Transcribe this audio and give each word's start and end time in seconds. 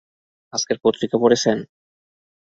আজকের 0.53 0.77
পত্রিকা 0.83 1.17
পড়েছেন? 1.19 1.57